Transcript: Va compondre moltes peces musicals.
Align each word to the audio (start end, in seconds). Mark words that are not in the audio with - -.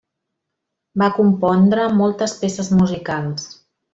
Va 1.01 1.09
compondre 1.17 1.85
moltes 2.01 2.35
peces 2.41 2.73
musicals. 2.81 3.49